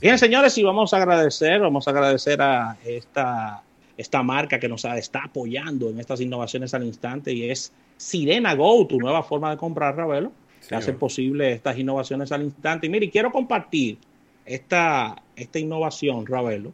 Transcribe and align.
Bien, 0.00 0.18
señores, 0.18 0.58
y 0.58 0.62
vamos 0.62 0.92
a 0.92 0.98
agradecer, 0.98 1.60
vamos 1.60 1.88
a 1.88 1.90
agradecer 1.90 2.42
a 2.42 2.76
esta, 2.84 3.62
esta 3.96 4.22
marca 4.22 4.58
que 4.58 4.68
nos 4.68 4.84
está 4.84 5.24
apoyando 5.24 5.88
en 5.88 6.00
estas 6.00 6.20
innovaciones 6.20 6.74
al 6.74 6.84
instante 6.84 7.32
y 7.32 7.50
es 7.50 7.72
Sirena 7.96 8.54
Go, 8.54 8.86
tu 8.86 8.98
nueva 8.98 9.22
forma 9.22 9.50
de 9.50 9.56
comprar, 9.56 9.96
Ravelo, 9.96 10.32
que 10.68 10.74
hace 10.74 10.92
posible 10.92 11.52
estas 11.52 11.78
innovaciones 11.78 12.32
al 12.32 12.42
instante. 12.42 12.86
Y 12.86 12.90
mire, 12.90 13.10
quiero 13.10 13.30
compartir 13.30 13.98
esta, 14.44 15.16
esta 15.36 15.58
innovación, 15.58 16.26
Ravelo, 16.26 16.72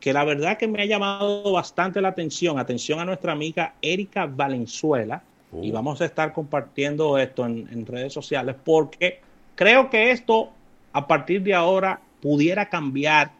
que 0.00 0.12
la 0.12 0.24
verdad 0.24 0.58
que 0.58 0.68
me 0.68 0.82
ha 0.82 0.86
llamado 0.86 1.50
bastante 1.52 2.00
la 2.00 2.08
atención. 2.08 2.58
Atención 2.58 3.00
a 3.00 3.04
nuestra 3.04 3.32
amiga 3.32 3.74
Erika 3.80 4.26
Valenzuela. 4.26 5.22
Y 5.62 5.70
oh. 5.70 5.74
vamos 5.74 6.00
a 6.00 6.04
estar 6.04 6.32
compartiendo 6.32 7.16
esto 7.16 7.46
en, 7.46 7.86
redes 7.86 8.12
sociales 8.12 8.56
porque 8.64 9.20
creo 9.54 9.90
que 9.90 10.10
esto 10.10 10.50
a 10.92 11.06
partir 11.06 11.42
de 11.42 11.54
ahora 11.54 12.00
pudiera 12.20 12.68
cambiar 12.68 13.32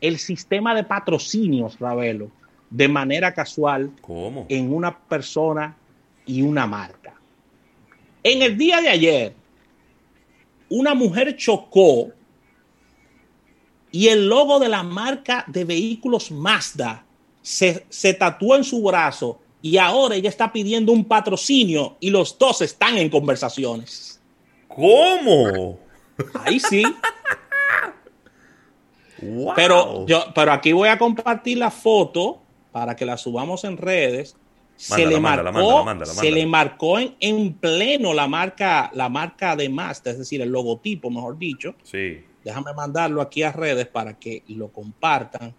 el 0.00 0.18
sistema 0.18 0.74
de 0.74 0.84
patrocinios, 0.84 1.78
Ravelo, 1.78 2.30
de 2.70 2.88
manera 2.88 3.32
casual 3.32 3.90
en 4.48 4.74
una 4.74 4.98
persona 4.98 5.76
y 6.26 6.42
una 6.42 6.66
marca. 6.66 7.14
En 8.22 8.42
el 8.42 8.58
día 8.58 8.80
de 8.80 8.88
ayer, 8.88 9.34
una 10.68 10.94
mujer 10.94 11.36
chocó 11.36 12.10
y 13.92 14.08
el 14.08 14.28
logo 14.28 14.58
de 14.58 14.68
la 14.68 14.82
marca 14.82 15.44
de 15.46 15.64
vehículos 15.64 16.30
Mazda 16.30 17.04
se, 17.40 17.86
se 17.88 18.14
tatuó 18.14 18.56
en 18.56 18.64
su 18.64 18.82
brazo 18.82 19.40
y 19.62 19.78
ahora 19.78 20.16
ella 20.16 20.28
está 20.28 20.52
pidiendo 20.52 20.92
un 20.92 21.04
patrocinio 21.04 21.96
y 22.00 22.10
los 22.10 22.36
dos 22.38 22.60
están 22.62 22.98
en 22.98 23.08
conversaciones. 23.08 24.15
¿Cómo? 24.76 25.78
Ahí 26.44 26.60
sí. 26.60 26.84
Pero, 29.56 30.06
yo, 30.06 30.26
pero 30.34 30.52
aquí 30.52 30.72
voy 30.72 30.88
a 30.90 30.98
compartir 30.98 31.56
la 31.56 31.70
foto 31.70 32.42
para 32.70 32.94
que 32.94 33.06
la 33.06 33.16
subamos 33.16 33.64
en 33.64 33.78
redes. 33.78 34.36
se, 34.76 35.06
le 35.06 35.18
marcó, 35.18 35.86
se 36.04 36.30
le 36.30 36.46
marcó 36.46 36.98
en, 36.98 37.16
en, 37.20 37.54
pleno 37.54 38.12
la 38.12 38.28
marca, 38.28 38.90
la 38.92 39.08
marca 39.08 39.56
de 39.56 39.70
Mazda, 39.70 40.10
es 40.10 40.18
decir, 40.18 40.42
el 40.42 40.50
logotipo, 40.50 41.10
mejor 41.10 41.38
dicho. 41.38 41.74
Sí. 41.82 42.22
Déjame 42.44 42.74
mandarlo 42.74 43.22
aquí 43.22 43.42
a 43.42 43.52
redes 43.52 43.86
para 43.86 44.18
que 44.18 44.42
lo 44.48 44.68
compartan. 44.68 45.54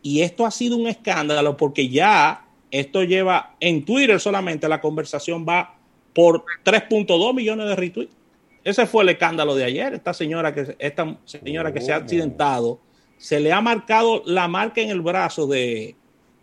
Y 0.00 0.22
esto 0.22 0.46
ha 0.46 0.50
sido 0.50 0.78
un 0.78 0.88
escándalo 0.88 1.56
porque 1.56 1.88
ya 1.88 2.46
esto 2.70 3.04
lleva 3.04 3.54
en 3.60 3.84
Twitter 3.84 4.18
solamente 4.18 4.66
la 4.66 4.80
conversación 4.80 5.46
va 5.46 5.76
por 6.14 6.44
3.2 6.64 7.34
millones 7.34 7.68
de 7.68 7.76
retweets. 7.76 8.21
Ese 8.64 8.86
fue 8.86 9.02
el 9.02 9.10
escándalo 9.10 9.54
de 9.54 9.64
ayer. 9.64 9.94
Esta 9.94 10.14
señora 10.14 10.54
que, 10.54 10.76
esta 10.78 11.18
señora 11.24 11.72
que 11.72 11.80
se 11.80 11.92
ha 11.92 11.96
accidentado, 11.96 12.80
se 13.18 13.40
le 13.40 13.52
ha 13.52 13.60
marcado 13.60 14.22
la 14.26 14.48
marca 14.48 14.80
en 14.80 14.90
el 14.90 15.00
brazo 15.00 15.46
de, 15.46 15.96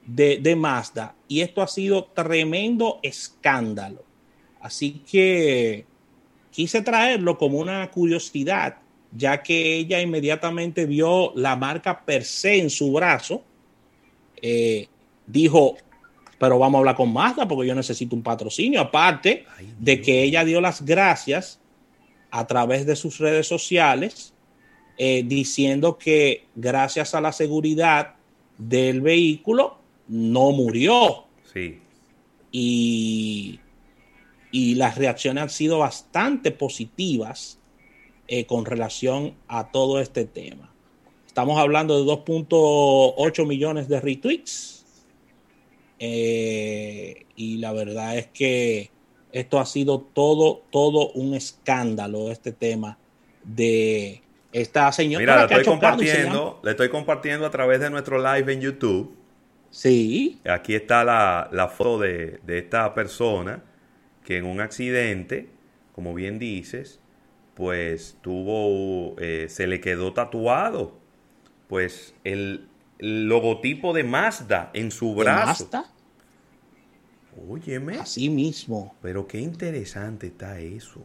de, 0.06 0.38
de 0.38 0.56
Mazda. 0.56 1.16
Y 1.28 1.42
esto 1.42 1.62
ha 1.62 1.68
sido 1.68 2.06
tremendo 2.06 3.00
escándalo. 3.04 4.04
Así 4.62 5.04
que 5.10 5.86
quise 6.52 6.82
traerlo 6.82 7.38
como 7.38 7.60
una 7.60 7.90
curiosidad 7.92 8.78
ya 9.12 9.42
que 9.42 9.78
ella 9.78 10.02
inmediatamente 10.02 10.86
vio 10.86 11.32
la 11.36 11.56
marca 11.56 12.06
per 12.06 12.24
se 12.24 12.60
en 12.60 12.70
su 12.70 12.92
brazo, 12.92 13.44
eh, 14.42 14.88
dijo, 15.26 15.78
pero 16.38 16.60
vamos 16.60 16.78
a 16.78 16.80
hablar 16.80 16.96
con 16.96 17.12
Mazda 17.12 17.48
porque 17.48 17.68
yo 17.68 17.76
necesito 17.76 18.16
un 18.16 18.24
patrocinio, 18.24 18.82
aparte 18.82 19.46
de 19.80 20.02
que 20.02 20.24
ella 20.24 20.44
dio 20.46 20.62
las 20.62 20.86
gracias 20.86 21.60
a 22.32 22.48
través 22.48 22.86
de 22.86 22.96
sus 22.96 23.18
redes 23.18 23.48
sociales, 23.48 24.34
eh, 24.98 25.24
diciendo 25.26 25.98
que 25.98 26.46
gracias 26.56 27.16
a 27.16 27.22
la 27.22 27.32
seguridad 27.32 28.16
del 28.58 29.02
vehículo 29.02 29.78
no 30.08 30.52
murió. 30.52 31.26
Sí. 31.54 31.80
Y, 32.52 33.60
y 34.52 34.76
las 34.76 34.98
reacciones 34.98 35.44
han 35.44 35.50
sido 35.50 35.80
bastante 35.80 36.52
positivas 36.52 37.60
eh, 38.28 38.46
con 38.46 38.66
relación 38.66 39.36
a 39.48 39.72
todo 39.72 40.00
este 40.00 40.26
tema. 40.26 40.72
Estamos 41.26 41.58
hablando 41.58 42.04
de 42.04 42.12
2.8 42.12 43.48
millones 43.48 43.88
de 43.88 44.02
retweets. 44.02 44.86
Eh, 46.00 47.26
y 47.36 47.58
la 47.58 47.74
verdad 47.74 48.18
es 48.18 48.28
que 48.28 48.90
esto 49.32 49.60
ha 49.60 49.66
sido 49.66 50.00
todo, 50.02 50.64
todo 50.72 51.12
un 51.12 51.34
escándalo, 51.34 52.32
este 52.32 52.52
tema 52.52 52.98
de 53.44 54.22
esta 54.52 54.92
señora. 54.92 55.22
Mira, 55.22 55.44
estoy 55.44 55.64
compartiendo, 55.64 56.60
le 56.64 56.72
estoy 56.72 56.90
compartiendo 56.90 57.46
a 57.46 57.52
través 57.52 57.80
de 57.80 57.90
nuestro 57.90 58.18
live 58.18 58.54
en 58.54 58.62
YouTube. 58.62 59.16
Sí. 59.72 60.42
Aquí 60.50 60.74
está 60.74 61.04
la, 61.04 61.50
la 61.52 61.68
foto 61.68 62.00
de, 62.00 62.40
de, 62.44 62.58
esta 62.58 62.94
persona 62.96 63.64
que 64.24 64.38
en 64.38 64.46
un 64.46 64.62
accidente, 64.62 65.50
como 65.94 66.14
bien 66.14 66.40
dices, 66.40 67.00
pues 67.54 68.18
tuvo, 68.22 69.16
eh, 69.20 69.48
se 69.50 69.68
le 69.68 69.80
quedó 69.80 70.14
tatuado, 70.14 70.98
pues 71.68 72.16
el, 72.24 72.70
logotipo 73.00 73.94
de 73.94 74.04
Mazda 74.04 74.70
en 74.74 74.92
su 74.92 75.16
brazo. 75.16 75.66
¿De 75.66 75.78
Mazda? 75.78 75.92
Óyeme. 77.48 77.98
Así 77.98 78.30
mismo. 78.30 78.96
Pero 79.02 79.28
qué 79.28 79.40
interesante 79.40 80.28
está 80.28 80.60
eso. 80.60 81.02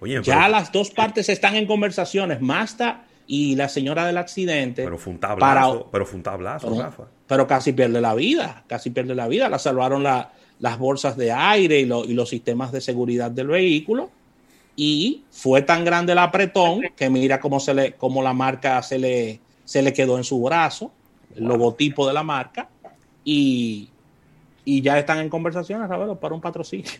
Oye, 0.00 0.20
ya 0.22 0.48
las 0.48 0.72
dos 0.72 0.90
partes 0.90 1.28
están 1.28 1.54
en 1.54 1.66
conversaciones, 1.66 2.40
Mazda 2.40 3.06
y 3.26 3.54
la 3.54 3.68
señora 3.68 4.04
del 4.04 4.18
accidente. 4.18 4.82
Pero 4.82 4.98
fue 4.98 5.12
un 5.12 5.20
tablazo, 5.20 5.88
pero 5.92 6.04
fue 6.04 6.16
un 6.16 6.22
tablazo, 6.24 6.68
pero, 6.68 6.82
Rafa. 6.82 7.04
Pero 7.28 7.46
casi 7.46 7.72
pierde 7.72 8.00
la 8.00 8.14
vida, 8.14 8.64
casi 8.66 8.90
pierde 8.90 9.14
la 9.14 9.28
vida. 9.28 9.48
La 9.48 9.60
salvaron 9.60 10.02
las 10.02 10.78
bolsas 10.78 11.16
de 11.16 11.30
aire 11.30 11.80
y, 11.80 11.84
y 11.84 12.14
los 12.14 12.28
sistemas 12.28 12.72
de 12.72 12.80
seguridad 12.80 13.30
del 13.30 13.46
vehículo 13.46 14.10
y 14.76 15.24
fue 15.30 15.62
tan 15.62 15.84
grande 15.84 16.12
el 16.12 16.18
apretón 16.18 16.82
que 16.96 17.10
mira 17.10 17.40
cómo 17.40 17.60
se 17.60 17.74
le, 17.74 17.92
cómo 17.94 18.22
la 18.22 18.32
marca 18.32 18.82
se 18.82 18.98
le, 18.98 19.40
se 19.64 19.82
le 19.82 19.92
quedó 19.92 20.16
en 20.16 20.24
su 20.24 20.42
brazo, 20.42 20.92
el 21.36 21.44
logotipo 21.44 22.06
de 22.06 22.14
la 22.14 22.22
marca, 22.22 22.68
y, 23.24 23.90
y 24.64 24.80
ya 24.80 24.98
están 24.98 25.18
en 25.18 25.28
conversaciones, 25.28 25.88
para 25.88 26.34
un 26.34 26.40
patrocinio. 26.40 26.90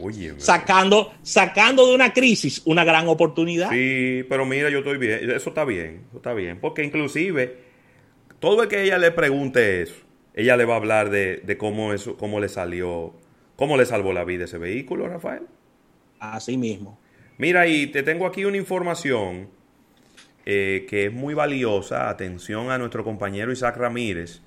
Oye, 0.00 0.34
sacando, 0.38 1.12
sacando 1.22 1.86
de 1.86 1.94
una 1.94 2.12
crisis 2.12 2.62
una 2.64 2.84
gran 2.84 3.08
oportunidad. 3.08 3.70
Sí, 3.70 4.24
pero 4.28 4.44
mira, 4.46 4.70
yo 4.70 4.78
estoy 4.78 4.98
bien, 4.98 5.30
eso 5.30 5.50
está 5.50 5.64
bien, 5.64 6.02
está 6.14 6.32
bien, 6.34 6.58
porque 6.60 6.84
inclusive 6.84 7.58
todo 8.40 8.62
el 8.62 8.68
que 8.68 8.82
ella 8.82 8.98
le 8.98 9.10
pregunte 9.10 9.82
eso, 9.82 9.94
ella 10.34 10.56
le 10.56 10.64
va 10.64 10.74
a 10.74 10.78
hablar 10.78 11.10
de, 11.10 11.38
de 11.38 11.56
cómo 11.56 11.92
eso, 11.92 12.16
cómo 12.16 12.40
le 12.40 12.48
salió, 12.48 13.14
cómo 13.56 13.76
le 13.76 13.86
salvó 13.86 14.12
la 14.12 14.24
vida 14.24 14.44
ese 14.44 14.58
vehículo, 14.58 15.08
Rafael. 15.08 15.42
Así 16.18 16.56
mismo. 16.56 16.98
Mira, 17.36 17.66
y 17.66 17.88
te 17.88 18.02
tengo 18.02 18.26
aquí 18.26 18.44
una 18.44 18.56
información 18.56 19.48
eh, 20.46 20.86
que 20.88 21.06
es 21.06 21.12
muy 21.12 21.34
valiosa. 21.34 22.08
Atención 22.08 22.70
a 22.70 22.78
nuestro 22.78 23.02
compañero 23.02 23.52
Isaac 23.52 23.76
Ramírez 23.76 24.42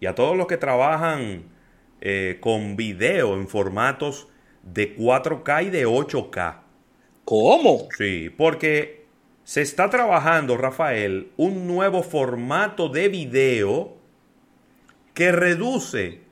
y 0.00 0.06
a 0.06 0.14
todos 0.14 0.36
los 0.36 0.46
que 0.46 0.56
trabajan 0.56 1.44
eh, 2.00 2.38
con 2.40 2.76
video 2.76 3.34
en 3.34 3.46
formatos 3.46 4.28
de 4.62 4.96
4K 4.96 5.66
y 5.66 5.70
de 5.70 5.86
8K. 5.86 6.60
¿Cómo? 7.24 7.88
Sí, 7.96 8.30
porque 8.36 9.06
se 9.44 9.62
está 9.62 9.90
trabajando, 9.90 10.56
Rafael, 10.56 11.30
un 11.36 11.66
nuevo 11.66 12.02
formato 12.02 12.88
de 12.88 13.08
video 13.08 13.96
que 15.14 15.32
reduce 15.32 16.22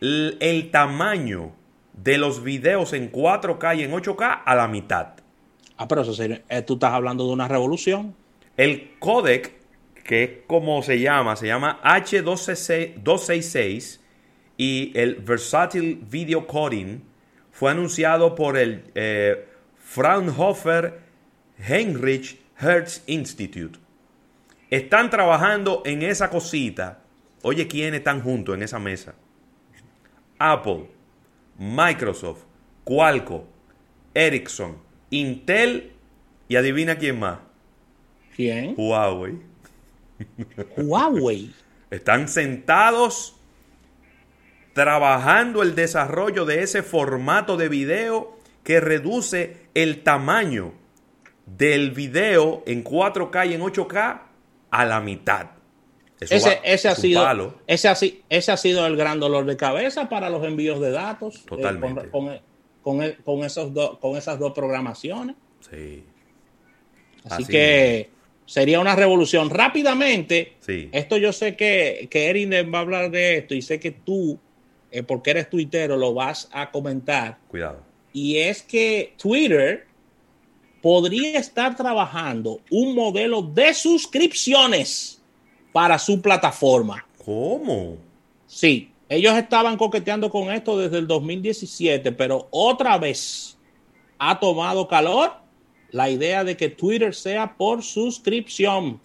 el 0.00 0.70
tamaño 0.70 1.52
de 1.94 2.18
los 2.18 2.42
videos 2.42 2.92
en 2.92 3.10
4K 3.10 3.78
y 3.78 3.82
en 3.84 3.92
8K 3.92 4.42
a 4.44 4.54
la 4.54 4.68
mitad. 4.68 5.14
Ah, 5.76 5.88
pero 5.88 6.02
eso 6.02 6.22
eh, 6.22 6.62
tú 6.62 6.74
estás 6.74 6.92
hablando 6.92 7.26
de 7.26 7.32
una 7.32 7.48
revolución. 7.48 8.14
El 8.56 8.98
codec, 8.98 9.52
que 10.04 10.22
es 10.22 10.30
como 10.46 10.82
se 10.82 11.00
llama, 11.00 11.34
se 11.34 11.46
llama 11.46 11.80
H266 11.82 14.00
y 14.56 14.92
el 14.96 15.16
Versatile 15.16 15.98
Video 16.08 16.46
Coding 16.46 17.00
fue 17.50 17.70
anunciado 17.70 18.34
por 18.34 18.58
el 18.58 18.84
eh, 18.94 19.46
Fraunhofer 19.78 21.00
Heinrich 21.58 22.38
Hertz 22.60 23.02
Institute. 23.06 23.78
Están 24.70 25.10
trabajando 25.10 25.82
en 25.84 26.02
esa 26.02 26.30
cosita. 26.30 27.00
Oye, 27.42 27.66
¿quiénes 27.66 27.98
están 27.98 28.22
juntos 28.22 28.54
en 28.54 28.62
esa 28.62 28.78
mesa? 28.78 29.16
Apple, 30.38 30.88
Microsoft, 31.58 32.44
Qualcomm, 32.84 33.42
Ericsson, 34.12 34.76
Intel 35.10 35.92
y 36.48 36.56
adivina 36.56 36.96
quién 36.96 37.18
más. 37.18 37.38
¿Quién? 38.34 38.74
Huawei. 38.76 39.53
Huawei. 40.76 41.52
Están 41.90 42.28
sentados 42.28 43.36
trabajando 44.72 45.62
el 45.62 45.74
desarrollo 45.74 46.44
de 46.44 46.62
ese 46.62 46.82
formato 46.82 47.56
de 47.56 47.68
video 47.68 48.36
que 48.64 48.80
reduce 48.80 49.68
el 49.74 50.02
tamaño 50.02 50.72
del 51.46 51.92
video 51.92 52.62
en 52.66 52.82
4K 52.82 53.50
y 53.50 53.54
en 53.54 53.60
8K 53.60 54.22
a 54.70 54.84
la 54.84 55.00
mitad. 55.00 55.50
ese, 56.18 56.60
ese 56.64 56.88
ha 56.88 56.94
sido, 56.94 57.60
ese, 57.66 57.88
ha, 57.88 57.96
ese 58.28 58.52
ha 58.52 58.56
sido 58.56 58.86
el 58.86 58.96
gran 58.96 59.20
dolor 59.20 59.44
de 59.44 59.56
cabeza 59.56 60.08
para 60.08 60.30
los 60.30 60.44
envíos 60.44 60.80
de 60.80 60.90
datos. 60.90 61.36
Eh, 61.36 61.42
Totalmente. 61.46 62.10
con, 62.10 62.40
con, 62.82 63.44
esos 63.44 63.72
con 64.00 64.16
esas 64.16 64.38
dos 64.38 64.52
programaciones. 64.52 65.36
Sí. 65.60 66.04
Así, 67.30 67.44
que 67.46 68.10
sería 68.46 68.80
una 68.80 68.96
revolución. 68.96 69.50
Rápidamente, 69.50 70.54
esto 70.92 71.16
yo 71.16 71.32
sé 71.32 71.56
que, 71.56 72.08
que 72.10 72.28
Erin 72.30 72.52
va 72.72 72.78
a 72.78 72.82
hablar 72.82 73.10
de 73.10 73.38
esto 73.38 73.54
y 73.54 73.62
sé 73.62 73.80
que 73.80 73.90
tú, 73.90 74.38
eh, 74.90 75.02
porque 75.02 75.30
eres 75.30 75.50
tuitero, 75.50 75.96
lo 75.96 76.14
vas 76.14 76.48
a 76.52 76.70
comentar. 76.70 77.38
Cuidado. 77.48 77.82
Y 78.12 78.36
es 78.38 78.62
que 78.62 79.14
Twitter 79.16 79.86
podría 80.80 81.38
estar 81.38 81.74
trabajando 81.76 82.60
un 82.70 82.94
modelo 82.94 83.42
de 83.42 83.72
suscripciones 83.74 85.22
para 85.72 85.98
su 85.98 86.20
plataforma. 86.20 87.06
¿Cómo? 87.24 87.96
Sí, 88.46 88.90
ellos 89.08 89.34
estaban 89.34 89.76
coqueteando 89.76 90.30
con 90.30 90.52
esto 90.52 90.78
desde 90.78 90.98
el 90.98 91.06
2017, 91.06 92.12
pero 92.12 92.48
otra 92.50 92.98
vez 92.98 93.56
ha 94.18 94.38
tomado 94.38 94.86
calor 94.86 95.32
la 95.94 96.10
idea 96.10 96.42
de 96.42 96.56
que 96.56 96.70
Twitter 96.70 97.14
sea 97.14 97.54
por 97.56 97.84
suscripción. 97.84 99.00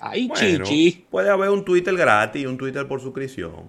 Ay, 0.00 0.30
chichi. 0.30 1.04
Puede 1.10 1.28
haber 1.28 1.50
un 1.50 1.62
Twitter 1.62 1.94
gratis 1.94 2.40
y 2.40 2.46
un 2.46 2.56
Twitter 2.56 2.88
por 2.88 3.02
suscripción. 3.02 3.66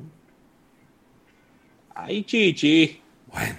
Ay, 1.94 2.24
chichi. 2.24 3.01
Bueno. 3.28 3.57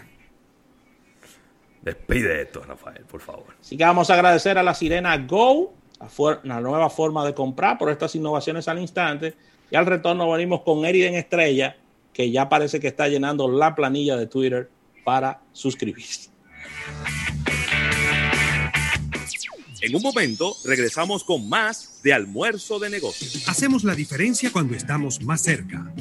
Despide 1.82 2.40
esto, 2.40 2.62
Rafael, 2.62 3.04
por 3.04 3.20
favor. 3.20 3.54
Así 3.60 3.76
que 3.76 3.84
vamos 3.84 4.08
a 4.08 4.14
agradecer 4.14 4.56
a 4.56 4.62
la 4.62 4.72
Sirena 4.72 5.18
Go, 5.18 5.74
la 6.44 6.62
nueva 6.62 6.88
forma 6.88 7.26
de 7.26 7.34
comprar 7.34 7.76
por 7.76 7.90
estas 7.90 8.14
innovaciones 8.14 8.68
al 8.68 8.78
instante. 8.78 9.34
Y 9.70 9.76
al 9.76 9.84
retorno 9.84 10.30
venimos 10.30 10.62
con 10.62 10.86
Eriden 10.86 11.14
Estrella, 11.14 11.76
que 12.14 12.30
ya 12.30 12.48
parece 12.48 12.80
que 12.80 12.88
está 12.88 13.06
llenando 13.06 13.50
la 13.50 13.74
planilla 13.74 14.16
de 14.16 14.26
Twitter 14.26 14.70
para 15.04 15.42
suscribirse. 15.52 16.30
En 19.80 19.96
un 19.96 20.02
momento 20.02 20.56
regresamos 20.64 21.24
con 21.24 21.48
más 21.48 22.00
de 22.02 22.12
almuerzo 22.12 22.78
de 22.78 22.90
negocios. 22.90 23.48
Hacemos 23.48 23.84
la 23.84 23.94
diferencia 23.94 24.50
cuando 24.52 24.74
estamos 24.74 25.22
más 25.22 25.40
cerca. 25.40 25.92